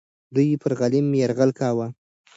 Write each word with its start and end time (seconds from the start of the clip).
دوی 0.35 0.59
پر 0.61 0.71
غلیم 0.79 1.07
یرغل 1.21 1.51
کاوه. 1.59 1.87